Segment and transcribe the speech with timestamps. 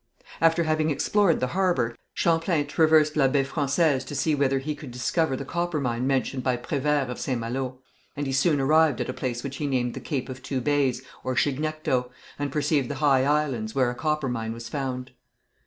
[0.41, 4.89] After having explored the harbour, Champlain traversed La Baie Française to see whether he could
[4.89, 7.39] discover the copper mine mentioned by Prévert of St.
[7.39, 7.77] Malo,
[8.17, 11.03] and he soon arrived at a place which he named the Cape of Two Bays,
[11.23, 12.09] or Chignecto,
[12.39, 15.11] and perceived the High Islands, where a copper mine was found.